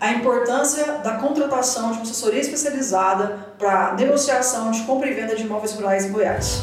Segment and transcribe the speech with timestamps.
[0.00, 5.42] a importância da contratação de uma assessoria especializada para negociação de compra e venda de
[5.42, 6.62] imóveis rurais em Goiás.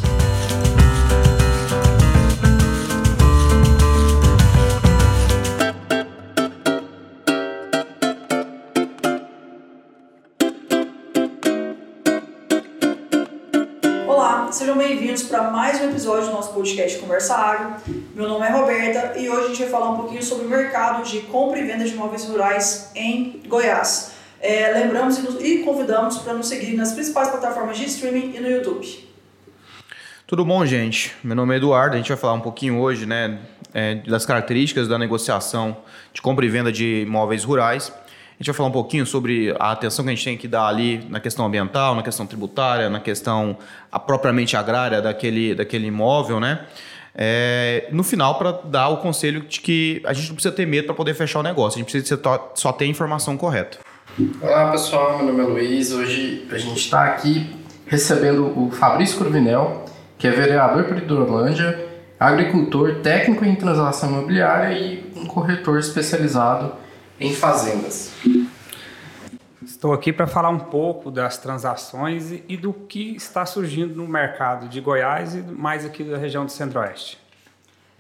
[14.52, 17.76] sejam bem-vindos para mais um episódio do nosso podcast Conversa Agro.
[18.16, 21.04] Meu nome é Roberta e hoje a gente vai falar um pouquinho sobre o mercado
[21.04, 24.14] de compra e venda de imóveis rurais em Goiás.
[24.40, 28.88] É, lembramos e convidamos para nos seguir nas principais plataformas de streaming e no YouTube.
[30.26, 31.14] Tudo bom, gente?
[31.22, 31.96] Meu nome é Eduardo.
[31.96, 33.38] A gente vai falar um pouquinho hoje né,
[33.74, 35.76] é, das características da negociação
[36.14, 37.92] de compra e venda de imóveis rurais.
[37.92, 40.68] A gente vai falar um pouquinho sobre a atenção que a gente tem que dar
[40.68, 43.58] ali na questão ambiental, na questão tributária, na questão
[43.92, 46.66] a, propriamente agrária daquele, daquele imóvel, né?
[47.18, 50.86] É, no final, para dar o conselho de que a gente não precisa ter medo
[50.86, 52.22] para poder fechar o negócio, a gente precisa
[52.54, 53.80] só ter a informação correta.
[54.42, 55.92] Olá pessoal, meu nome é Luiz.
[55.94, 59.86] Hoje a gente está aqui recebendo o Fabrício Corvinel,
[60.18, 61.86] que é vereador por Hidrolândia,
[62.20, 66.74] agricultor, técnico em transação imobiliária e um corretor especializado
[67.20, 68.12] em fazendas.
[69.76, 74.70] Estou aqui para falar um pouco das transações e do que está surgindo no mercado
[74.70, 77.20] de Goiás e mais aqui da região do Centro-Oeste.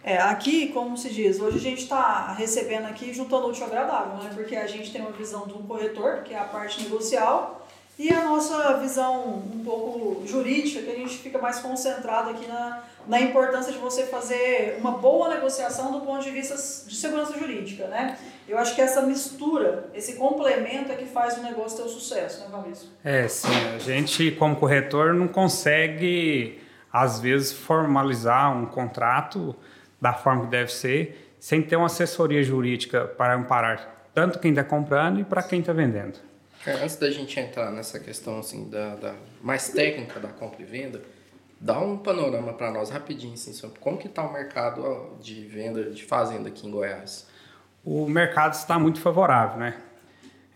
[0.02, 4.32] É, aqui, como se diz, hoje a gente está recebendo aqui juntando útil agradável, né?
[4.34, 7.67] Porque a gente tem uma visão de um corretor, que é a parte negocial,
[8.00, 12.84] e a nossa visão um pouco jurídica, que a gente fica mais concentrado aqui na,
[13.08, 17.88] na importância de você fazer uma boa negociação do ponto de vista de segurança jurídica,
[17.88, 18.17] né?
[18.48, 22.42] Eu acho que essa mistura, esse complemento é que faz o negócio ter o sucesso,
[22.42, 22.89] né, Fabrício?
[23.03, 23.48] É, sim.
[23.76, 26.61] A gente, como corretor, não consegue,
[26.92, 29.56] às vezes, formalizar um contrato
[30.00, 34.64] da forma que deve ser, sem ter uma assessoria jurídica para amparar tanto quem está
[34.64, 36.17] comprando e para quem está vendendo.
[36.66, 40.66] É, antes da gente entrar nessa questão assim da, da mais técnica da compra e
[40.66, 41.02] venda,
[41.59, 45.89] dá um panorama para nós rapidinho assim, sobre como que está o mercado de venda
[45.92, 47.27] de fazenda aqui em Goiás.
[47.83, 49.77] O mercado está muito favorável, né?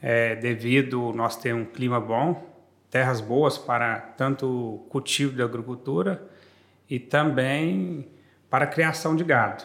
[0.01, 2.43] É, devido nós ter um clima bom,
[2.89, 6.23] terras boas para tanto cultivo de agricultura
[6.89, 8.07] e também
[8.49, 9.63] para a criação de gado.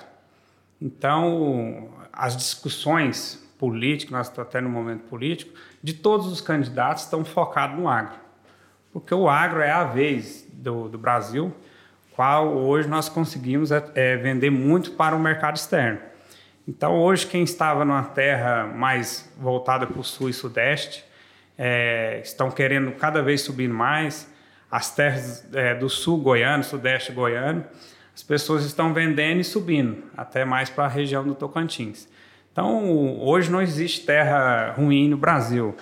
[0.80, 7.24] Então, as discussões políticas, nós estamos até no momento político, de todos os candidatos estão
[7.24, 8.23] focados no agro.
[8.94, 11.52] Porque o agro é a vez do, do Brasil,
[12.12, 15.98] qual hoje nós conseguimos é, é, vender muito para o mercado externo.
[16.66, 21.04] Então, hoje, quem estava numa terra mais voltada para o sul e sudeste,
[21.58, 24.32] é, estão querendo cada vez subir mais.
[24.70, 27.64] As terras é, do sul goiano, sudeste goiano,
[28.14, 32.08] as pessoas estão vendendo e subindo, até mais para a região do Tocantins.
[32.52, 35.74] Então, hoje não existe terra ruim no Brasil.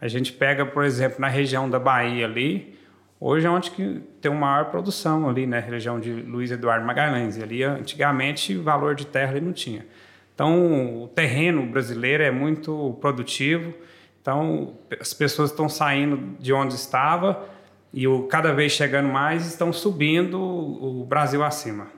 [0.00, 2.74] A gente pega, por exemplo, na região da Bahia ali,
[3.20, 5.60] hoje é onde que tem uma maior produção ali, né?
[5.60, 7.40] Região de Luiz Eduardo Magalhães.
[7.40, 9.84] Ali, antigamente, valor de terra ali não tinha.
[10.34, 13.74] Então, o terreno brasileiro é muito produtivo.
[14.22, 17.46] Então, as pessoas estão saindo de onde estava
[17.92, 21.88] e o, cada vez chegando mais estão subindo o Brasil acima.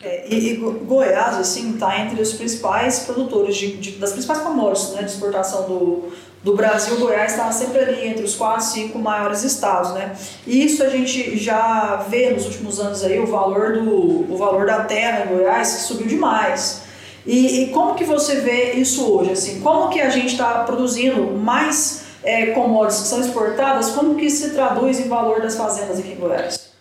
[0.00, 4.92] É, e, e, Goiás, assim, está entre os principais produtores de, de, das principais commodities
[4.92, 6.12] né, de exportação do,
[6.42, 6.96] do Brasil.
[6.98, 10.16] Goiás está sempre ali entre os quatro, cinco maiores estados, né?
[10.46, 14.66] E isso a gente já vê nos últimos anos aí o valor do o valor
[14.66, 16.82] da terra em Goiás que subiu demais.
[17.26, 19.32] E, e como que você vê isso hoje?
[19.32, 23.90] Assim, como que a gente está produzindo mais é, commodities que são exportadas?
[23.90, 26.72] Como que se traduz em valor das fazendas aqui em Goiás?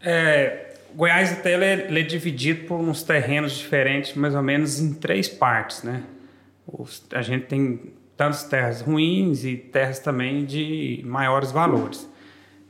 [0.00, 4.78] É, Goiás até ele é, ele é, dividido por uns terrenos diferentes, mais ou menos
[4.78, 6.02] em três partes, né?
[7.12, 12.08] A gente tem tantas terras ruins e terras também de maiores valores.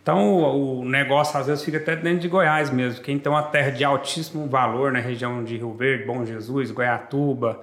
[0.03, 3.03] Então o, o, negócio às vezes fica até dentro de Goiás mesmo.
[3.03, 7.61] Quem tem uma terra de altíssimo valor na região de Rio Verde, Bom Jesus, Goiatuba,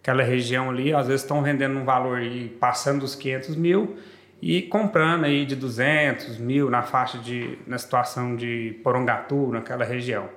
[0.00, 3.96] aquela região ali, às vezes estão vendendo um valor aí passando dos 500 mil
[4.40, 10.28] e comprando aí de 200 mil na faixa de na situação de Porongatu naquela região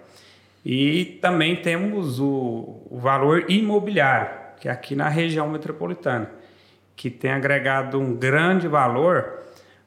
[0.63, 6.29] e também temos o, o valor imobiliário que é aqui na região metropolitana
[6.95, 9.39] que tem agregado um grande valor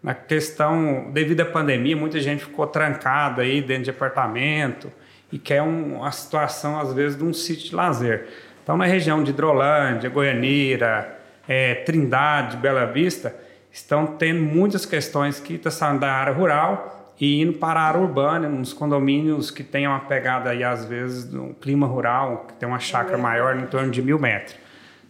[0.02, 4.93] na questão devido à pandemia muita gente ficou trancada aí dentro de apartamento
[5.32, 8.26] e quer um, uma situação às vezes de um sítio de lazer
[8.62, 11.19] então na região de Hidrolândia Goianira
[11.49, 13.34] é, Trindade Bela Vista
[13.72, 18.00] estão tendo muitas questões que estão saindo da área rural e indo para a área
[18.00, 22.69] urbana, nos condomínios que têm uma pegada aí, às vezes, no clima rural, que tem
[22.69, 24.56] uma chácara maior, em torno de mil metros.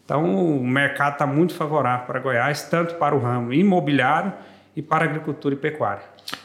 [0.09, 4.33] Então, o mercado está muito favorável para Goiás, tanto para o ramo imobiliário
[4.75, 6.01] e para agricultura e pecuária.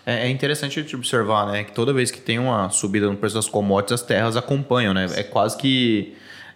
[0.05, 3.47] É, é interessante observar, né, que toda vez que tem uma subida no preço das
[3.47, 5.07] commodities, as terras acompanham, né?
[5.15, 6.13] É quase que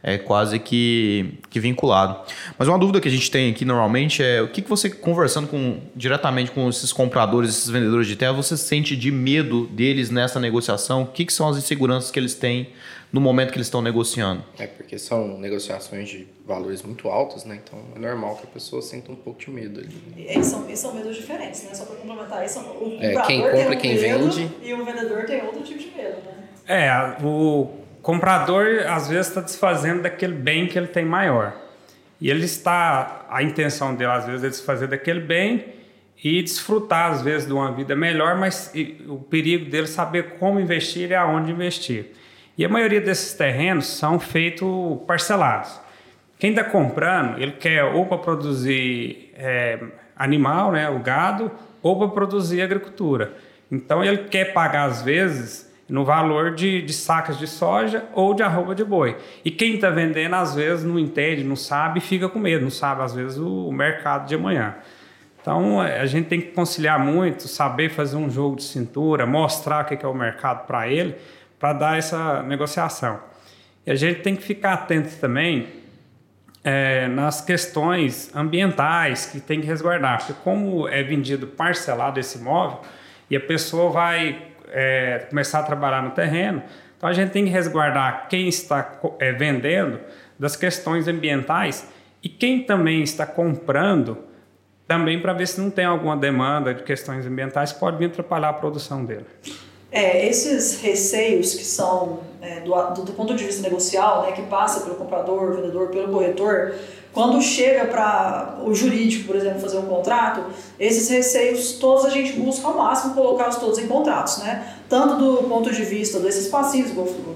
[0.07, 2.17] é quase que, que vinculado.
[2.57, 5.49] Mas uma dúvida que a gente tem aqui normalmente é o que, que você, conversando
[5.49, 10.39] com, diretamente com esses compradores, esses vendedores de terra, você sente de medo deles nessa
[10.39, 11.01] negociação?
[11.03, 12.69] O que, que são as inseguranças que eles têm
[13.11, 14.45] no momento que eles estão negociando?
[14.57, 17.59] É porque são negociações de valores muito altos, né?
[17.61, 19.91] Então é normal que a pessoa sinta um pouco de medo ali.
[20.15, 21.75] E são, e são medos diferentes, né?
[21.75, 24.49] Só para complementar isso, o é, quem compra, um quem vende.
[24.63, 26.47] E o vendedor tem outro tipo de medo, né?
[26.65, 31.53] É, o comprador às vezes está desfazendo daquele bem que ele tem maior.
[32.21, 35.65] E ele está, a intenção dele às vezes é desfazer daquele bem
[36.23, 38.71] e desfrutar às vezes de uma vida melhor, mas
[39.09, 42.13] o perigo dele é saber como investir e aonde investir.
[42.57, 45.77] E a maioria desses terrenos são feitos parcelados.
[46.39, 49.79] Quem está comprando, ele quer ou para produzir é,
[50.15, 51.51] animal, né, o gado,
[51.83, 53.33] ou para produzir agricultura.
[53.69, 58.43] Então ele quer pagar às vezes no valor de, de sacas de soja ou de
[58.43, 59.15] arroba de boi.
[59.43, 63.03] E quem está vendendo, às vezes, não entende, não sabe, fica com medo, não sabe,
[63.03, 64.75] às vezes, o, o mercado de amanhã.
[65.41, 69.85] Então, é, a gente tem que conciliar muito, saber fazer um jogo de cintura, mostrar
[69.85, 71.15] o que é o mercado para ele,
[71.57, 73.19] para dar essa negociação.
[73.85, 75.67] E a gente tem que ficar atento também
[76.65, 82.81] é, nas questões ambientais que tem que resguardar, porque como é vendido parcelado esse imóvel,
[83.29, 86.61] e a pessoa vai é, começar a trabalhar no terreno.
[86.97, 89.99] Então a gente tem que resguardar quem está é, vendendo
[90.37, 91.91] das questões ambientais
[92.23, 94.17] e quem também está comprando
[94.87, 98.49] também para ver se não tem alguma demanda de questões ambientais que pode vir atrapalhar
[98.49, 99.25] a produção dele.
[99.97, 102.71] É, esses receios que são é, do,
[103.01, 106.75] do, ponto de vista negocial, né, que passa pelo comprador, vendedor, pelo corretor,
[107.11, 110.43] quando chega para o jurídico, por exemplo, fazer um contrato,
[110.79, 114.75] esses receios todos a gente busca ao máximo colocá-los todos em contratos, né?
[114.87, 116.91] Tanto do ponto de vista desses passivos,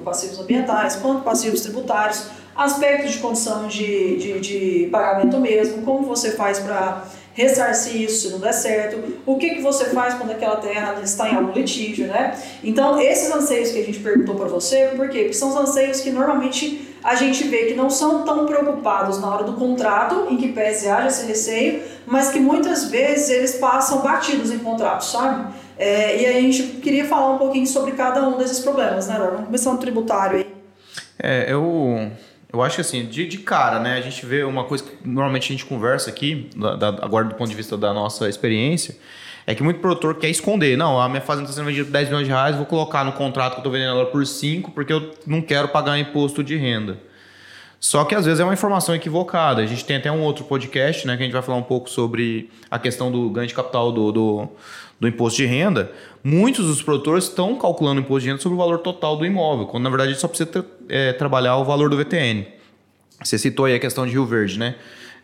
[0.05, 6.33] passivos ambientais, quanto passivos tributários, aspectos de condição de, de, de pagamento mesmo, como você
[6.33, 10.57] faz para ressarcir isso se não der certo, o que, que você faz quando aquela
[10.57, 12.37] terra está em algum litígio, né?
[12.63, 15.19] Então, esses anseios que a gente perguntou para você, por quê?
[15.19, 19.33] Porque são os anseios que normalmente a gente vê que não são tão preocupados na
[19.33, 24.01] hora do contrato, em que pese haja esse receio, mas que muitas vezes eles passam
[24.01, 25.53] batidos em contratos, sabe?
[25.77, 29.45] É, e a gente queria falar um pouquinho sobre cada um desses problemas, né, Vamos
[29.45, 30.53] começar no tributário aí.
[31.17, 32.11] É, eu
[32.53, 33.97] eu acho que assim, de, de cara, né?
[33.97, 37.35] A gente vê uma coisa que normalmente a gente conversa aqui, da, da, agora do
[37.35, 38.95] ponto de vista da nossa experiência,
[39.47, 40.77] é que muito produtor quer esconder.
[40.77, 43.13] Não, a minha fazenda está sendo vendida por 10 milhões de reais, vou colocar no
[43.13, 46.55] contrato que eu estou vendendo ela por 5, porque eu não quero pagar imposto de
[46.57, 46.97] renda.
[47.81, 49.59] Só que às vezes é uma informação equivocada.
[49.59, 51.89] A gente tem até um outro podcast, né, que a gente vai falar um pouco
[51.89, 54.47] sobre a questão do ganho de capital do, do,
[54.99, 55.91] do imposto de renda.
[56.23, 59.65] Muitos dos produtores estão calculando o imposto de renda sobre o valor total do imóvel,
[59.65, 62.45] quando na verdade só precisa tra é, trabalhar o valor do VTN.
[63.23, 64.75] Você citou aí a questão de Rio Verde, né?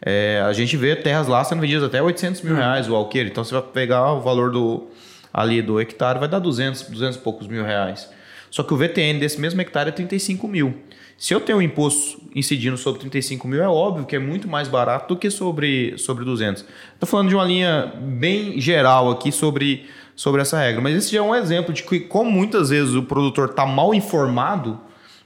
[0.01, 3.29] É, a gente vê terras lá sendo vendidas até 800 mil reais o alqueire.
[3.29, 4.87] Então você vai pegar o valor do
[5.31, 8.09] ali do hectare, vai dar 200, 200 e poucos mil reais.
[8.49, 10.75] Só que o VTN desse mesmo hectare é 35 mil.
[11.17, 14.67] Se eu tenho um imposto incidindo sobre 35 mil, é óbvio que é muito mais
[14.67, 16.63] barato do que sobre, sobre 200.
[16.93, 20.79] Estou falando de uma linha bem geral aqui sobre, sobre essa regra.
[20.79, 23.95] Mas esse já é um exemplo de que, como muitas vezes o produtor está mal
[23.95, 24.79] informado,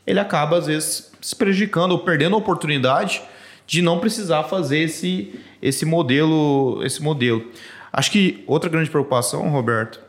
[0.07, 3.21] ele acaba, às vezes, se prejudicando ou perdendo a oportunidade
[3.67, 7.45] de não precisar fazer esse, esse modelo esse modelo.
[7.91, 10.00] Acho que outra grande preocupação, Roberto,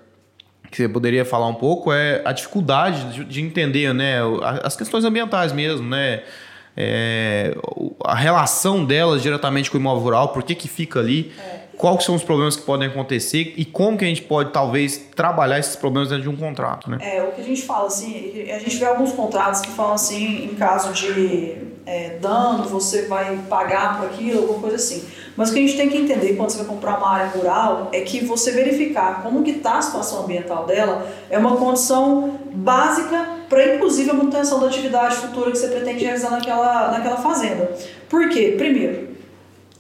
[0.73, 4.17] que você poderia falar um pouco é a dificuldade de, de entender né,
[4.65, 6.23] as questões ambientais mesmo, né?
[6.75, 7.55] É,
[8.03, 11.62] a relação delas diretamente com o imóvel rural, por que, que fica ali, é.
[11.77, 15.59] Quais são os problemas que podem acontecer e como que a gente pode talvez trabalhar
[15.59, 16.99] esses problemas dentro de um contrato, né?
[17.01, 20.45] É, o que a gente fala assim, a gente vê alguns contratos que falam assim,
[20.45, 25.05] em caso de é, dano, você vai pagar por aquilo, alguma coisa assim.
[25.37, 27.89] Mas o que a gente tem que entender quando você vai comprar uma área rural
[27.93, 33.41] é que você verificar como que está a situação ambiental dela é uma condição básica
[33.49, 37.71] para inclusive a manutenção da atividade futura que você pretende realizar naquela, naquela fazenda.
[38.09, 38.55] Por quê?
[38.57, 39.09] Primeiro,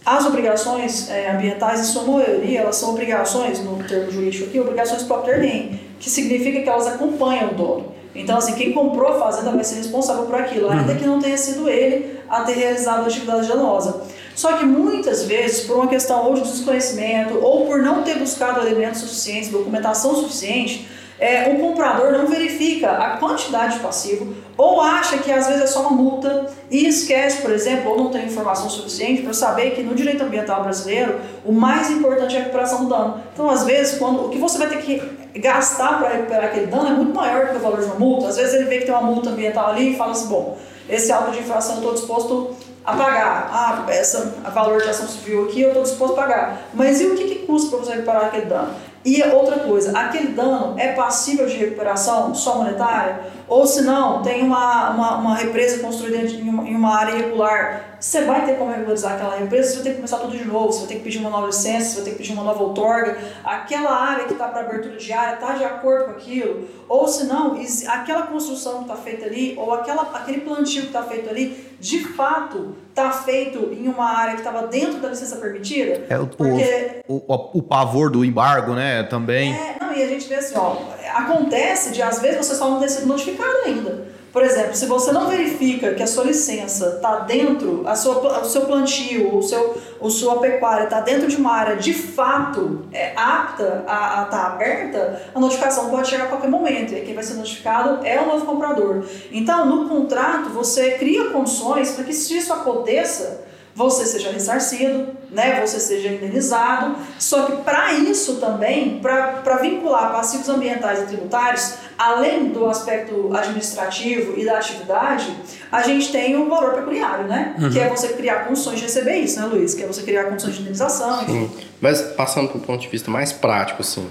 [0.04, 5.02] as obrigações é, ambientais, em sua maioria, elas são obrigações, no termo jurídico aqui, obrigações
[5.04, 7.92] próprio terreno, que significa que elas acompanham o dono.
[8.14, 10.98] Então, assim, quem comprou a fazenda vai ser responsável por aquilo, ainda uhum.
[10.98, 14.02] que não tenha sido ele a ter realizado a atividade danosa.
[14.34, 18.60] Só que muitas vezes, por uma questão ou de desconhecimento, ou por não ter buscado
[18.60, 20.88] elementos suficientes, documentação suficiente,
[21.22, 25.66] é, o comprador não verifica a quantidade de passivo ou acha que às vezes é
[25.68, 29.84] só uma multa e esquece, por exemplo, ou não tem informação suficiente para saber que
[29.84, 33.22] no direito ambiental brasileiro o mais importante é a recuperação do dano.
[33.32, 35.00] Então, às vezes, quando o que você vai ter que
[35.38, 38.26] gastar para recuperar aquele dano é muito maior que o valor de uma multa.
[38.26, 40.58] Às vezes ele vê que tem uma multa ambiental ali e fala assim, bom,
[40.90, 43.48] esse auto de infração eu estou disposto a pagar.
[43.52, 46.62] Ah, essa, a valor de ação civil aqui eu estou disposto a pagar.
[46.74, 48.74] Mas e o que, que custa para você reparar aquele dano?
[49.04, 53.20] E outra coisa, aquele dano é passível de recuperação só monetária?
[53.48, 57.91] Ou se não, tem uma, uma, uma represa construída em uma, em uma área irregular,
[58.02, 60.72] você vai ter como regularizar aquela represa, você vai ter que começar tudo de novo,
[60.72, 62.60] você vai ter que pedir uma nova licença, você vai ter que pedir uma nova
[62.60, 67.06] outorga, aquela área que está para abertura de área está de acordo com aquilo, ou
[67.06, 67.56] se não,
[67.86, 72.00] aquela construção que está feita ali, ou aquela, aquele plantio que está feito ali, de
[72.00, 76.04] fato está feito em uma área que estava dentro da licença permitida?
[76.10, 77.02] É o, porque...
[77.06, 79.52] o, o, o, pavor do embargo, né, também.
[79.54, 80.76] É, não, e a gente vê assim, ó,
[81.14, 84.21] acontece de às vezes você só não ter sido notificado ainda.
[84.32, 88.44] Por exemplo, se você não verifica que a sua licença está dentro, a sua, o
[88.46, 93.12] seu plantio, o seu, a sua pecuária está dentro de uma área de fato é,
[93.14, 96.94] apta a estar tá aberta, a notificação pode chegar a qualquer momento.
[96.94, 99.04] E quem vai ser notificado é o novo comprador.
[99.30, 105.64] Então, no contrato, você cria condições para que, se isso aconteça, você seja ressarcido, né,
[105.64, 106.96] você seja indenizado.
[107.18, 114.38] Só que para isso também, para vincular passivos ambientais e tributários, além do aspecto administrativo
[114.38, 115.34] e da atividade,
[115.70, 117.54] a gente tem o um valor pecuniário, né?
[117.58, 117.70] Uhum.
[117.70, 119.74] Que é você criar condições de receber isso, né, Luiz?
[119.74, 121.24] Que é você criar condições de indenização.
[121.26, 121.50] Sim.
[121.80, 124.06] Mas passando para um ponto de vista mais prático, assim,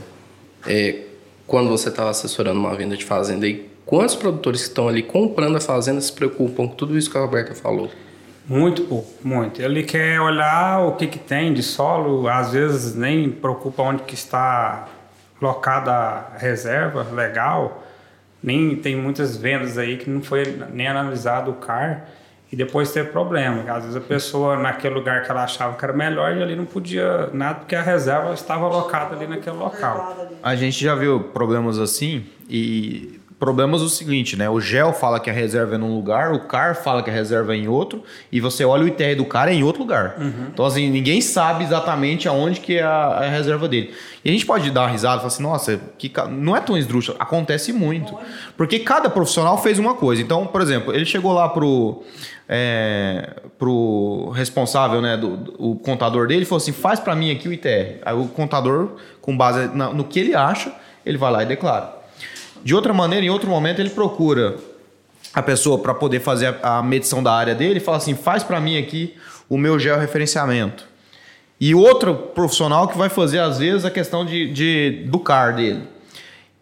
[0.68, 1.02] é,
[1.48, 5.58] quando você está assessorando uma venda de fazenda, e quantos produtores que estão ali comprando
[5.58, 7.90] a fazenda se preocupam com tudo isso que a Roberta falou?
[8.48, 9.62] Muito pouco, muito.
[9.62, 14.16] Ele quer olhar o que, que tem de solo, às vezes nem preocupa onde que
[14.16, 14.88] está
[15.42, 17.84] locada reserva legal.
[18.44, 22.06] Nem tem muitas vendas aí que não foi nem analisado o CAR
[22.52, 23.64] e depois teve problema.
[23.72, 26.66] Às vezes a pessoa naquele lugar que ela achava que era melhor e ali não
[26.66, 30.30] podia nada porque a reserva estava alocada ali naquele local.
[30.44, 34.48] A gente já viu problemas assim e problemas o seguinte, né?
[34.48, 37.56] O GEL fala que a reserva é num lugar, o CAR fala que a reserva
[37.56, 40.16] é em outro, e você olha o ITR do cara é em outro lugar.
[40.20, 40.50] Uhum.
[40.54, 43.96] Então, assim, ninguém sabe exatamente aonde que é a, a, reserva dele.
[44.24, 46.78] E a gente pode dar uma risada e falar assim, nossa, que, não é tão
[46.78, 48.16] esdrúxulo, acontece muito.
[48.56, 50.22] Porque cada profissional fez uma coisa.
[50.22, 52.04] Então, por exemplo, ele chegou lá pro,
[52.48, 57.32] é, pro responsável, né, do, do, o contador dele, e falou assim, faz para mim
[57.32, 58.02] aqui o ITR.
[58.06, 60.72] Aí o contador, com base no que ele acha,
[61.04, 62.01] ele vai lá e declara.
[62.64, 64.58] De outra maneira, em outro momento, ele procura
[65.34, 68.44] a pessoa para poder fazer a, a, medição da área dele e fala assim: faz
[68.44, 69.16] para mim aqui
[69.50, 70.86] o meu georreferenciamento.
[71.60, 75.84] E outro profissional que vai fazer, às vezes, a questão de, de do CAR dele.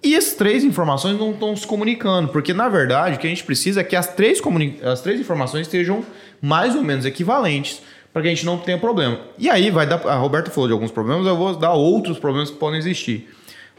[0.01, 3.43] E as três informações não estão se comunicando, porque na verdade o que a gente
[3.43, 4.41] precisa é que as três,
[4.83, 6.05] as três informações estejam
[6.41, 7.81] mais ou menos equivalentes
[8.13, 9.19] para que a gente não tenha problema.
[9.37, 10.05] E aí vai dar.
[10.07, 13.29] A Roberta falou de alguns problemas, eu vou dar outros problemas que podem existir.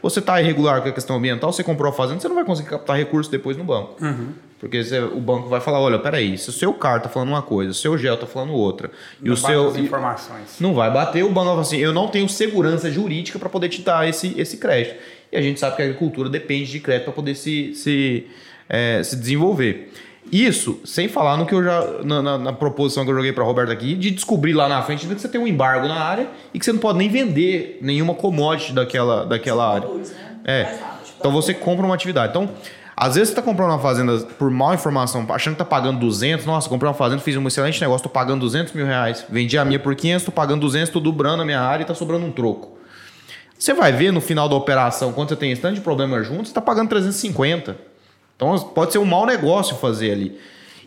[0.01, 2.69] Você está irregular com a questão ambiental, você comprou a fazenda, você não vai conseguir
[2.69, 4.03] captar recursos depois no banco.
[4.03, 4.29] Uhum.
[4.59, 7.41] Porque você, o banco vai falar, olha, peraí, se o seu CAR está falando uma
[7.41, 9.69] coisa, o seu GEL está falando outra, não e o seu...
[9.69, 10.57] As informações.
[10.59, 13.69] Não vai bater, o banco vai falar assim, eu não tenho segurança jurídica para poder
[13.69, 14.95] te dar esse, esse crédito.
[15.31, 18.27] E a gente sabe que a agricultura depende de crédito para poder se, se,
[18.69, 19.91] é, se desenvolver.
[20.31, 21.83] Isso, sem falar no que eu já.
[22.03, 25.07] Na, na, na proposição que eu joguei para Roberto aqui, de descobrir lá na frente
[25.07, 28.13] que você tem um embargo na área e que você não pode nem vender nenhuma
[28.13, 29.87] commodity daquela, daquela área.
[29.87, 30.37] Produz, né?
[30.43, 30.63] É.
[30.65, 32.29] Tipo, então você compra uma atividade.
[32.29, 32.49] Então,
[32.95, 36.45] às vezes você está comprando uma fazenda por mal informação, achando que está pagando 200.
[36.45, 39.25] Nossa, comprei uma fazenda, fiz um excelente negócio, estou pagando 200 mil reais.
[39.29, 41.95] Vendi a minha por 500, estou pagando 200, estou dobrando a minha área e está
[41.95, 42.77] sobrando um troco.
[43.57, 46.45] Você vai ver no final da operação, quando você tem esse tanto de problema junto,
[46.45, 47.90] você está pagando 350.
[48.41, 50.39] Então pode ser um mau negócio fazer ali.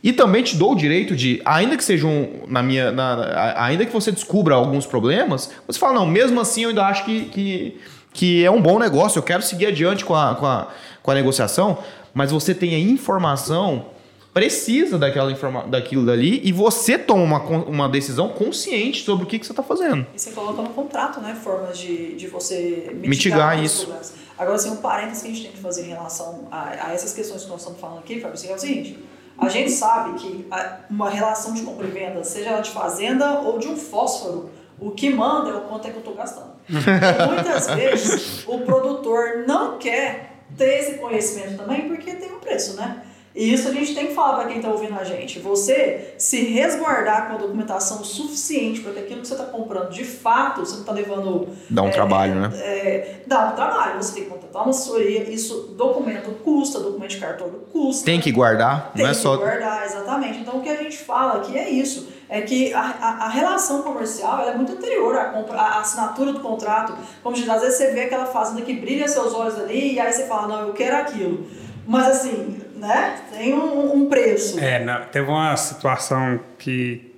[0.03, 2.91] E também te dou o direito de, ainda que seja um, na minha.
[2.91, 7.05] Na, ainda que você descubra alguns problemas, você fala, não, mesmo assim eu ainda acho
[7.05, 7.81] que, que,
[8.13, 10.69] que é um bom negócio, eu quero seguir adiante com a, com a,
[11.01, 11.79] com a negociação,
[12.13, 13.87] mas você tem a informação
[14.35, 19.39] precisa daquela informa daquilo dali e você toma uma, uma decisão consciente sobre o que,
[19.39, 20.05] que você está fazendo.
[20.13, 21.39] E você coloca no contrato, né?
[21.41, 23.83] Formas de, de você mitigar, mitigar isso.
[23.83, 24.13] Problemas.
[24.37, 27.13] Agora, assim, um parênteses que a gente tem que fazer em relação a, a essas
[27.13, 28.99] questões que nós estamos falando aqui, Fábio, é o seguinte.
[29.39, 30.47] A gente sabe que
[30.91, 34.51] uma relação de compra e venda, seja ela de fazenda ou de um fósforo,
[34.81, 36.55] o que manda é o quanto é que eu estou gastando.
[36.69, 43.03] muitas vezes o produtor não quer ter esse conhecimento também porque tem um preço, né?
[43.35, 45.41] E isso a gente tem que falar para quem está ouvindo a gente.
[45.41, 50.05] Você se resguardar com a documentação suficiente para que aquilo que você está comprando, de
[50.05, 51.49] fato, você não está levando.
[51.69, 52.51] Dá um é, trabalho, né?
[52.55, 54.01] É, dá um trabalho.
[54.01, 55.29] Você tem que contratar uma assessoria.
[55.29, 58.05] Isso, documento custa, documento de cartório custa.
[58.05, 59.37] Tem que guardar, tem não é que só.
[59.37, 60.39] guardar, exatamente.
[60.39, 62.15] Então o que a gente fala aqui é isso.
[62.29, 66.39] É que a, a, a relação comercial é muito anterior à, compra, à assinatura do
[66.39, 66.97] contrato.
[67.21, 70.13] Como diz, às vezes você vê aquela fazenda que brilha seus olhos ali e aí
[70.13, 71.47] você fala, não, eu quero aquilo.
[71.87, 73.21] Mas assim, né?
[73.31, 74.59] Tem um, um preço.
[74.61, 77.15] É, não, teve uma situação que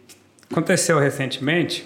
[0.51, 1.85] aconteceu recentemente.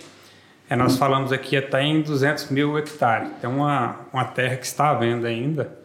[0.68, 3.28] É, nós falamos aqui até em 200 mil hectares.
[3.40, 5.76] Tem uma, uma terra que está à venda ainda,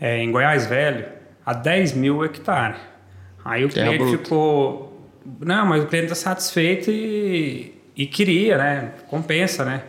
[0.00, 1.06] é, em Goiás Velho,
[1.44, 2.78] a 10 mil hectares.
[3.44, 4.24] Aí o Terra cliente bruta.
[4.24, 5.10] ficou.
[5.40, 8.92] Não, mas o cliente está satisfeito e, e queria, né?
[9.08, 9.82] Compensa, né?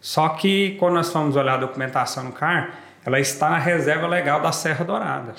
[0.00, 4.40] Só que quando nós fomos olhar a documentação no CAR, ela está na reserva legal
[4.40, 5.34] da Serra Dourada.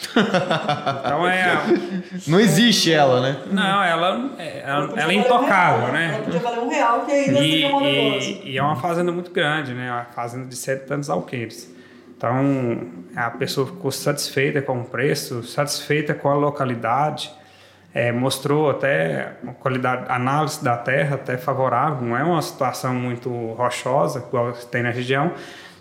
[1.00, 1.58] então é.
[2.28, 3.38] Não existe ela, né?
[3.52, 6.12] Não, ela, é- ela, ela é valer um intocável, real, né?
[6.16, 8.30] Ela podia valer um real que ainda E, seria um negócio.
[8.44, 9.92] e, e é uma fazenda muito grande, né?
[9.92, 11.74] Uma fazenda de sete tantos alqueires.
[12.18, 12.82] Então,
[13.16, 17.30] a pessoa ficou satisfeita com o preço, satisfeita com a localidade,
[17.94, 23.30] é, mostrou até uma qualidade, análise da terra até favorável, não é uma situação muito
[23.54, 25.32] rochosa, igual tem na região,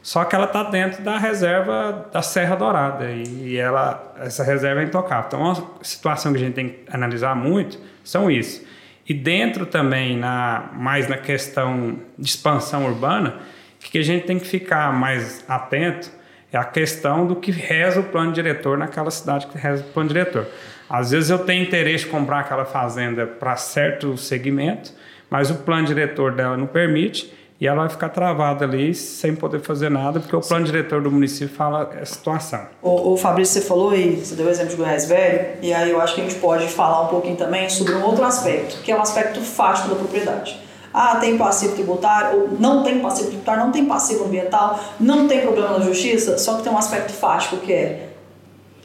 [0.05, 4.85] só que ela está dentro da reserva da Serra Dourada e ela, essa reserva é
[4.85, 5.25] intocável.
[5.29, 8.63] Então, uma situação que a gente tem que analisar muito são isso.
[9.09, 13.37] E dentro também, na, mais na questão de expansão urbana,
[13.81, 16.11] que a gente tem que ficar mais atento
[16.53, 20.09] é a questão do que reza o plano diretor naquela cidade que reza o plano
[20.11, 20.47] diretor.
[20.87, 24.93] Às vezes eu tenho interesse em comprar aquela fazenda para certo segmento,
[25.31, 29.61] mas o plano diretor dela não permite e ela vai ficar travada ali sem poder
[29.61, 32.67] fazer nada, porque o plano diretor do município fala a situação.
[32.83, 35.91] O, o Fabrício, você falou aí, você deu o exemplo de Goiás Velho, e aí
[35.91, 38.91] eu acho que a gente pode falar um pouquinho também sobre um outro aspecto, que
[38.91, 40.61] é o aspecto fático da propriedade.
[40.93, 45.41] Ah, tem passivo tributário, ou não tem passivo tributário, não tem passivo ambiental, não tem
[45.41, 48.04] problema na justiça, só que tem um aspecto fático que é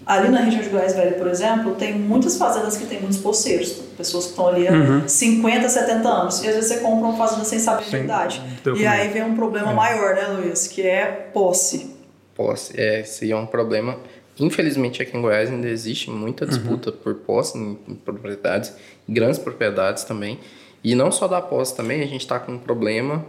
[0.10, 3.74] Ali na região de Goiás Velho, por exemplo, tem muitas fazendas que tem muitos poceiros,
[3.96, 5.08] pessoas que estão ali há Uhum.
[5.08, 6.44] 50, 70 anos.
[6.44, 8.42] E às vezes você compra uma fazenda sem saber a Sem idade.
[8.64, 8.82] documento.
[8.82, 10.68] E aí vem um problema maior, né, Luiz?
[10.68, 11.96] Que é posse.
[12.36, 13.98] Posse, é, esse é um problema.
[14.40, 18.74] Infelizmente, aqui em Goiás ainda existe muita disputa por posse em, em propriedades,
[19.08, 20.40] grandes propriedades também.
[20.84, 23.24] E não só da posse também, a gente está com um problema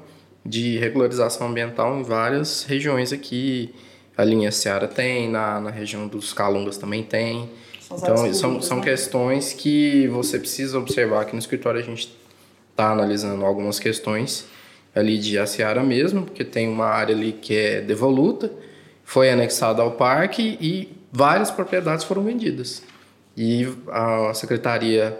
[0.47, 3.75] de regularização ambiental em várias regiões aqui.
[4.17, 7.51] A linha Seara tem, na, na região dos Calungas também tem.
[7.81, 8.85] São Então, são, são né?
[8.85, 11.23] questões que você precisa observar.
[11.23, 12.15] Aqui no escritório a gente
[12.71, 14.47] está analisando algumas questões
[14.95, 18.51] ali de Aciara mesmo, porque tem uma área ali que é devoluta,
[19.05, 22.83] foi anexada ao parque e várias propriedades foram vendidas.
[23.37, 25.17] E a Secretaria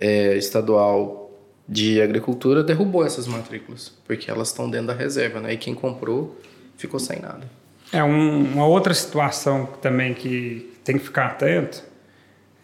[0.00, 1.30] eh, Estadual
[1.68, 5.52] de Agricultura derrubou essas matrículas, porque elas estão dentro da reserva, né?
[5.52, 6.36] E quem comprou
[6.76, 7.59] ficou sem nada.
[7.92, 11.82] É um- uma outra situação também que tem que ficar atento.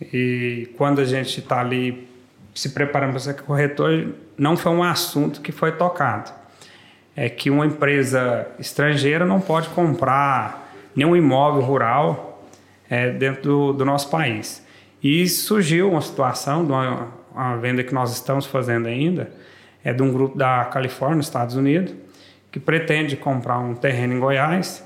[0.01, 2.09] E quando a gente está ali
[2.55, 6.33] se preparando para ser corretor, não foi um assunto que foi tocado.
[7.15, 12.45] É que uma empresa estrangeira não pode comprar nenhum imóvel rural
[12.89, 14.65] é, dentro do, do nosso país.
[15.03, 19.31] E surgiu uma situação de uma, uma venda que nós estamos fazendo ainda,
[19.83, 21.95] é de um grupo da Califórnia, Estados Unidos,
[22.51, 24.86] que pretende comprar um terreno em Goiás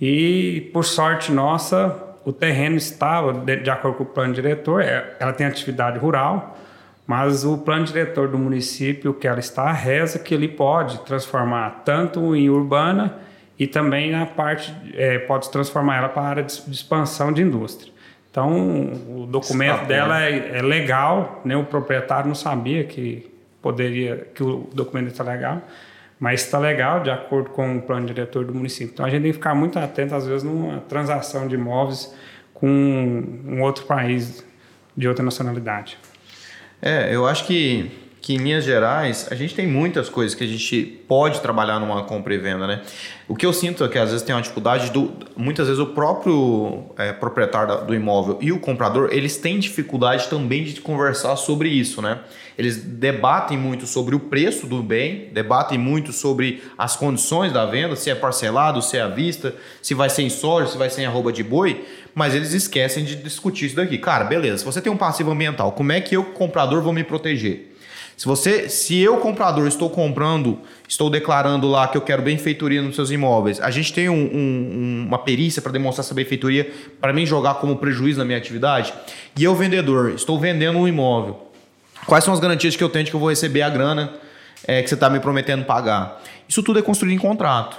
[0.00, 5.16] e, por sorte nossa, o terreno estava, de, de acordo com o plano diretor, é-
[5.18, 6.58] ela tem atividade rural,
[7.06, 12.34] mas o plano diretor do município que ela está reza que ele pode transformar tanto
[12.36, 13.16] em urbana
[13.58, 17.42] e também na parte, é, pode transformar ela para a área de, de expansão de
[17.42, 17.92] indústria.
[18.30, 21.56] Então, o documento dela é, é legal, né?
[21.56, 23.28] o proprietário não sabia que
[23.60, 25.60] poderia, que o documento está legal,
[26.20, 28.92] mas está legal de acordo com o plano diretor do município.
[28.92, 32.14] Então, a gente tem que ficar muito atento, às vezes, numa transação de imóveis
[32.52, 32.68] com
[33.46, 34.44] um outro país
[34.94, 35.96] de outra nacionalidade.
[36.82, 40.46] É, eu acho que, que em linhas gerais, a gente tem muitas coisas que a
[40.46, 42.82] gente pode trabalhar numa compra e venda, né?
[43.26, 45.12] O que eu sinto é que às vezes tem uma dificuldade do.
[45.36, 50.64] Muitas vezes o próprio é, proprietário do imóvel e o comprador, eles têm dificuldade também
[50.64, 52.18] de conversar sobre isso, né?
[52.58, 57.96] Eles debatem muito sobre o preço do bem, debatem muito sobre as condições da venda,
[57.96, 61.02] se é parcelado, se é à vista, se vai ser em soja, se vai ser
[61.02, 63.96] em arroba de boi, mas eles esquecem de discutir isso daqui.
[63.96, 67.02] Cara, beleza, se você tem um passivo ambiental, como é que eu, comprador, vou me
[67.02, 67.69] proteger?
[68.20, 72.94] Se você, se eu comprador estou comprando, estou declarando lá que eu quero benfeitoria nos
[72.94, 77.24] seus imóveis, a gente tem um, um, uma perícia para demonstrar essa benfeitoria para mim
[77.24, 78.92] jogar como prejuízo na minha atividade.
[79.38, 81.50] E eu vendedor, estou vendendo um imóvel.
[82.04, 84.12] Quais são as garantias que eu tenho de que eu vou receber a grana
[84.66, 86.22] é, que você está me prometendo pagar?
[86.46, 87.78] Isso tudo é construído em contrato.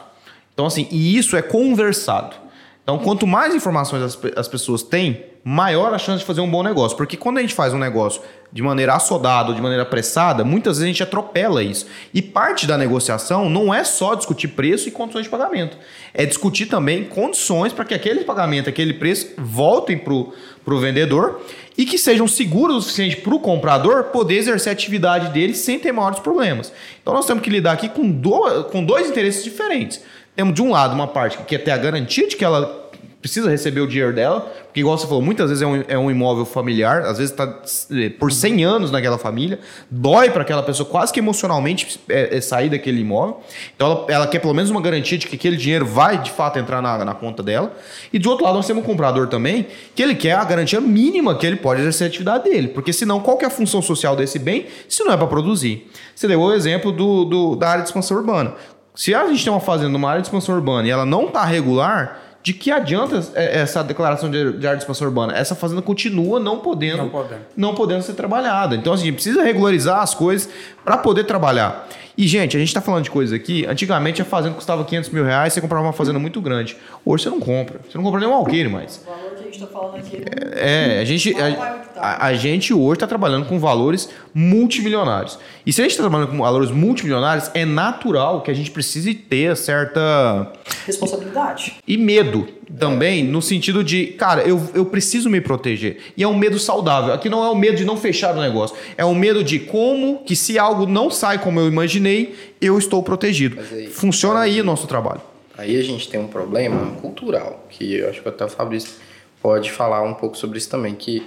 [0.56, 2.36] Então assim, e isso é conversado.
[2.84, 6.64] Então, quanto mais informações as, as pessoas têm, maior a chance de fazer um bom
[6.64, 6.96] negócio.
[6.98, 10.78] Porque quando a gente faz um negócio de maneira assodada ou de maneira apressada, muitas
[10.78, 11.88] vezes a gente atropela isso.
[12.14, 15.78] E parte da negociação não é só discutir preço e condições de pagamento.
[16.14, 21.42] É discutir também condições para que aquele pagamento, aquele preço voltem para o vendedor
[21.78, 25.80] e que sejam seguros o suficiente para o comprador poder exercer a atividade dele sem
[25.80, 26.72] ter maiores problemas.
[27.02, 30.02] Então nós temos que lidar aqui com, do, com dois interesses diferentes.
[30.36, 32.82] Temos de um lado uma parte que quer ter a garantia de que ela
[33.22, 36.10] precisa receber o dinheiro dela, porque igual você falou, muitas vezes é um, é um
[36.10, 39.60] imóvel familiar, às vezes está é, por 100 anos naquela família,
[39.92, 43.40] dói para aquela pessoa quase que emocionalmente é, é sair daquele imóvel,
[43.76, 46.58] então ela, ela, quer pelo menos uma garantia de que aquele dinheiro vai de fato
[46.58, 47.72] entrar na, na conta dela,
[48.12, 51.36] e do outro lado nós temos um comprador também, que ele quer a garantia mínima
[51.36, 54.16] que ele pode exercer a atividade dele, porque senão qual que é a função social
[54.16, 55.88] desse bem se não é para produzir?
[56.16, 58.56] Você deu o exemplo do, do, da área de expansão urbana.
[58.94, 61.46] Se a gente tem uma fazenda numa área de expansão urbana e ela não está
[61.46, 65.34] regular, de que adianta essa declaração de, área de expansão urbana?
[65.34, 68.76] Essa fazenda continua não podendo, não podendo, não podendo ser trabalhada.
[68.76, 70.50] Então, assim, precisa regularizar as coisas
[70.84, 71.88] para poder trabalhar.
[72.18, 73.66] E, gente, a gente está falando de coisas aqui.
[73.66, 76.78] Antigamente a fazenda custava 500 mil reais, você comprava uma fazenda muito grande.
[77.06, 77.80] Hoje você não compra.
[77.90, 78.98] Você não compra nem um alqueire mais.
[78.98, 80.24] O valor que a gente está falando aqui.
[80.54, 85.40] É, a gente, a, a, a gente hoje está trabalhando com valores multimilionários.
[85.66, 89.14] E se a gente está trabalhando com valores multimilionários, é natural que a gente precise
[89.14, 90.52] ter certa.
[90.86, 91.78] Responsabilidade.
[91.88, 95.98] E medo também, no sentido de, cara, eu, eu preciso me proteger.
[96.16, 97.14] E é um medo saudável.
[97.14, 98.76] Aqui não é o medo de não fechar o negócio.
[98.98, 103.02] É o medo de como que se algo não sai como eu imaginei, eu estou
[103.04, 103.60] protegido.
[103.60, 105.22] Aí, Funciona aí, aí o nosso trabalho.
[105.58, 108.94] Aí a gente tem um problema cultural, que eu acho que até o Fabrício
[109.42, 111.24] pode falar um pouco sobre isso também, que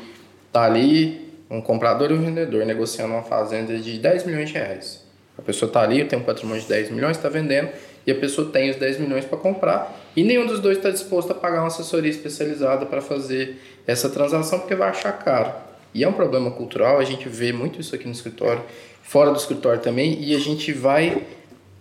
[0.53, 5.05] tá ali um comprador e um vendedor negociando uma fazenda de 10 milhões de reais.
[5.37, 7.69] A pessoa tá ali, tem um patrimônio de 10 milhões, está vendendo,
[8.07, 11.33] e a pessoa tem os 10 milhões para comprar e nenhum dos dois está disposto
[11.33, 15.53] a pagar uma assessoria especializada para fazer essa transação porque vai achar caro.
[15.93, 18.63] E é um problema cultural, a gente vê muito isso aqui no escritório,
[19.03, 21.23] fora do escritório também, e a gente vai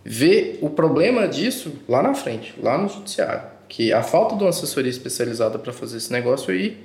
[0.04, 4.50] ver o problema disso lá na frente, lá no judiciário, que a falta de uma
[4.50, 6.78] assessoria especializada para fazer esse negócio aí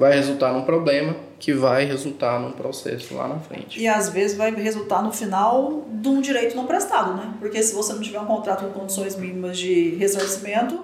[0.00, 3.78] vai resultar num problema que vai resultar num processo lá na frente.
[3.78, 7.34] E às vezes vai resultar no final de um direito não prestado, né?
[7.38, 10.82] Porque se você não tiver um contrato com condições mínimas de ressarcimento,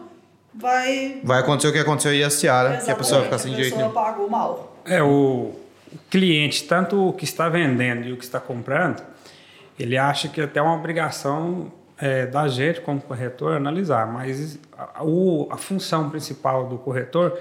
[0.54, 1.22] vai.
[1.24, 3.74] Vai acontecer o que aconteceu aí a Seara, que a pessoa vai ficar sem direito
[3.78, 3.90] nenhum.
[3.90, 4.76] pagou mal.
[4.84, 5.52] É, o
[6.10, 9.02] cliente, tanto o que está vendendo e o que está comprando,
[9.80, 15.00] ele acha que até é uma obrigação é, da gente, como corretor, analisar, mas a,
[15.00, 17.38] a, a função principal do corretor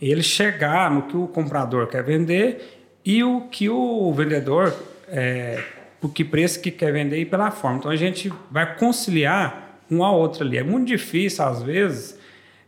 [0.00, 4.74] ele chegar no que o comprador quer vender e o que o vendedor,
[5.08, 5.62] é,
[6.00, 7.78] por que preço que quer vender e pela forma.
[7.78, 10.58] Então a gente vai conciliar um ao outro ali.
[10.58, 12.18] É muito difícil às vezes,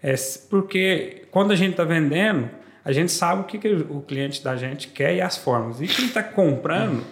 [0.03, 0.15] é,
[0.49, 2.49] porque quando a gente está vendendo,
[2.85, 5.81] a gente sabe o que, que, o cliente da gente quer e as formas.
[5.81, 7.05] E quem está comprando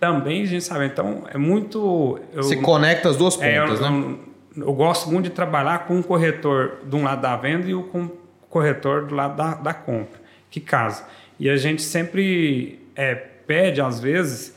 [0.00, 0.86] também a gente sabe.
[0.86, 2.18] Então é muito.
[2.32, 4.16] Eu, Você conecta as duas pontas, é, eu, né?
[4.56, 7.74] Eu, eu, gosto muito de trabalhar com um corretor de um lado da venda e
[7.74, 8.10] o com
[8.52, 11.04] corretor do lado da, da compra, que casa.
[11.40, 14.54] E a gente sempre é, pede, às vezes,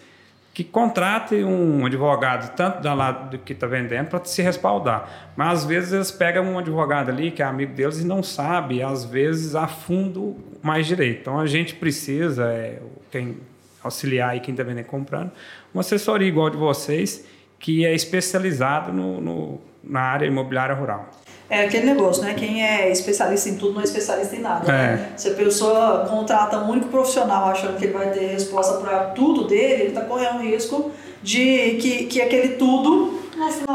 [0.53, 5.31] que contrate um advogado, tanto da lado do que está vendendo, para se respaldar.
[5.35, 8.83] Mas às vezes eles pegam um advogado ali que é amigo deles e não sabe,
[8.83, 11.21] às vezes, a fundo mais direito.
[11.21, 13.37] Então a gente precisa, é, quem
[13.81, 15.31] auxiliar aí quem está vendendo e comprando,
[15.73, 17.25] uma assessoria igual de vocês,
[17.57, 21.09] que é especializado no, no, na área imobiliária rural.
[21.49, 22.33] É aquele negócio, né?
[22.33, 24.71] Quem é especialista em tudo não é especialista em nada.
[24.71, 24.83] Né?
[24.83, 24.95] É.
[24.95, 25.09] Né?
[25.15, 29.45] Se a pessoa contrata um único profissional achando que ele vai ter resposta para tudo
[29.45, 33.19] dele, ele está correndo risco de que, que aquele tudo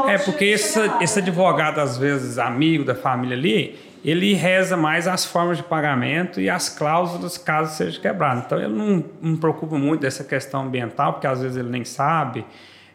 [0.07, 5.25] É porque esse, esse advogado, às vezes, amigo da família ali, ele reza mais as
[5.25, 8.43] formas de pagamento e as cláusulas caso seja quebrado.
[8.45, 12.45] Então ele não, não preocupa muito dessa questão ambiental, porque às vezes ele nem sabe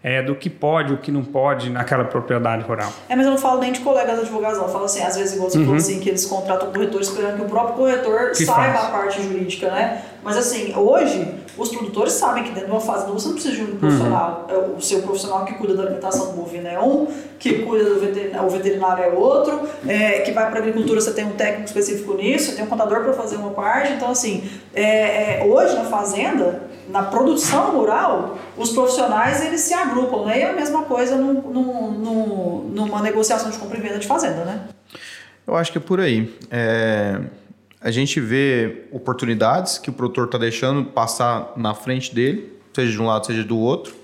[0.02, 2.92] é, do que pode, o que não pode naquela propriedade rural.
[3.08, 4.66] É, mas eu não falo nem de colegas advogados, não.
[4.66, 5.64] Eu falo assim, às vezes, igual você uhum.
[5.64, 8.84] falou assim, que eles contratam corretor esperando que o próprio corretor que saiba faz.
[8.86, 10.02] a parte jurídica, né?
[10.22, 13.62] Mas assim, hoje, Os produtores sabem que dentro de uma fazenda você não precisa de
[13.62, 14.46] um profissional.
[14.50, 14.76] Uhum.
[14.76, 17.06] O seu profissional que cuida da alimentação do bovino é um,
[17.38, 21.12] que cuida do veterinário, o veterinário é outro, é, que vai para a agricultura você
[21.12, 23.92] tem um técnico específico nisso, você tem um contador para fazer uma parte.
[23.92, 30.24] Então, assim, é, é, hoje na fazenda, na produção rural, os profissionais eles se agrupam,
[30.24, 30.38] né?
[30.38, 34.44] E é a mesma coisa num, num, numa negociação de compra e venda de fazenda,
[34.44, 34.68] né?
[35.46, 36.34] Eu acho que é por aí.
[36.50, 37.20] É,
[37.86, 43.00] a gente vê oportunidades que o produtor está deixando passar na frente dele, seja de
[43.00, 43.94] um lado, seja do outro.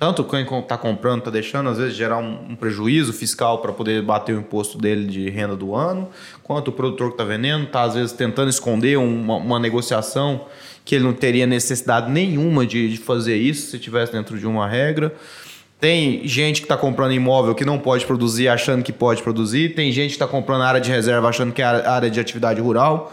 [0.00, 4.34] Tanto quem está comprando está deixando, às vezes, gerar um, prejuízo fiscal para poder bater
[4.34, 6.08] o imposto dele de renda do ano,
[6.42, 10.46] quanto o produtor que está vendendo está, às vezes, tentando esconder uma, uma negociação
[10.84, 14.66] que ele não teria necessidade nenhuma de, de fazer isso se estivesse dentro de uma
[14.66, 15.14] regra.
[15.80, 19.74] Tem gente que está comprando imóvel que não pode produzir achando que pode produzir.
[19.74, 23.10] Tem gente que está comprando área de reserva achando que é área de atividade rural.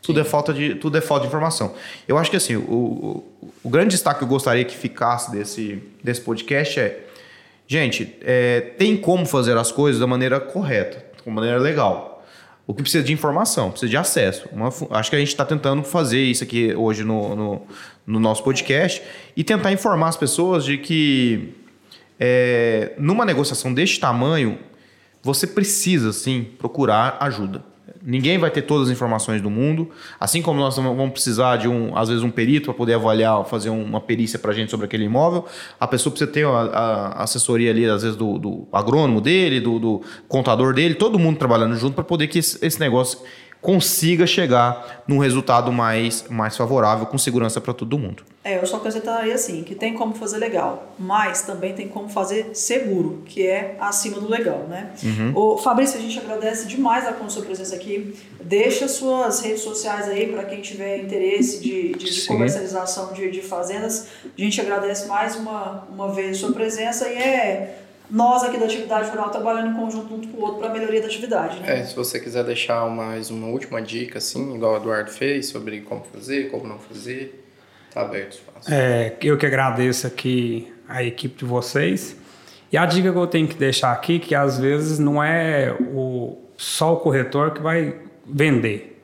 [0.00, 1.74] Tudo é, falta de, tudo é falta de informação.
[2.08, 5.82] Eu acho que assim, o, o, o grande destaque que eu gostaria que ficasse desse,
[6.02, 7.04] desse podcast é:
[7.66, 12.24] gente, é, tem como fazer as coisas da maneira correta, de maneira legal.
[12.66, 14.48] O que precisa de informação, precisa de acesso.
[14.52, 17.62] Uma, acho que a gente está tentando fazer isso aqui hoje no, no,
[18.06, 19.02] no, nosso podcast
[19.36, 21.54] e tentar informar as pessoas de que
[22.18, 24.58] é, numa negociação deste tamanho,
[25.22, 27.62] você precisa sim procurar ajuda.
[28.02, 31.96] Ninguém vai ter todas as informações do mundo, assim como nós vamos precisar de um,
[31.96, 35.04] às vezes, um perito para poder avaliar, fazer uma perícia para a gente sobre aquele
[35.04, 35.44] imóvel.
[35.80, 39.80] A pessoa precisa ter a, a assessoria ali, às vezes, do, do agrônomo dele, do,
[39.80, 43.18] do, contador dele, todo mundo trabalhando junto para poder que esse, esse negócio
[43.66, 48.22] consiga chegar num resultado mais, mais favorável, com segurança para todo mundo.
[48.44, 52.50] É, eu só acrescentaria assim, que tem como fazer legal, mas também tem como fazer
[52.54, 54.92] seguro, que é acima do legal, né?
[55.02, 55.32] Uhum.
[55.34, 58.14] O Fabrício, a gente agradece demais a sua presença aqui.
[58.40, 63.42] Deixa suas redes sociais aí para quem tiver interesse de, de, de comercialização de, de
[63.42, 64.06] fazendas.
[64.26, 68.66] A gente agradece mais uma, uma vez a sua presença e é nós aqui da
[68.66, 71.58] atividade rural trabalhando em conjunto um com o outro para a melhoria da atividade.
[71.60, 71.80] Né?
[71.80, 75.80] É, se você quiser deixar mais uma última dica, assim, igual o Eduardo fez, sobre
[75.80, 77.44] como fazer, como não fazer,
[77.92, 78.72] tá aberto o espaço.
[78.72, 82.16] É, eu que agradeço aqui a equipe de vocês.
[82.70, 86.36] E a dica que eu tenho que deixar aqui, que às vezes não é o,
[86.56, 87.94] só o corretor que vai
[88.26, 89.00] vender.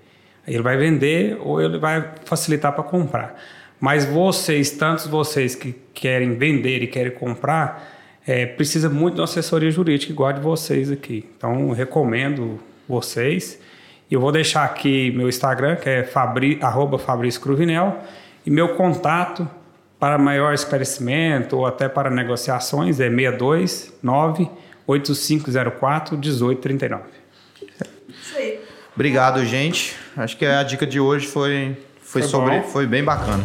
[0.46, 3.40] Ele vai vender ou ele vai facilitar para comprar.
[3.80, 9.24] Mas vocês, tantos vocês que querem vender e querem comprar, é, precisa muito de uma
[9.24, 11.28] assessoria jurídica igual a de vocês aqui.
[11.36, 12.58] Então, recomendo
[12.88, 13.58] vocês.
[14.10, 17.98] Eu vou deixar aqui meu Instagram, que é fabri, arroba Fabrício Cruvinel,
[18.44, 19.48] e meu contato
[19.98, 24.50] para maior esclarecimento ou até para negociações é 629
[24.86, 27.04] 8504 1839.
[28.08, 28.60] Isso aí.
[28.94, 29.96] Obrigado, gente.
[30.16, 32.64] Acho que a dica de hoje foi, foi, foi sobre, bom.
[32.64, 33.42] foi bem bacana.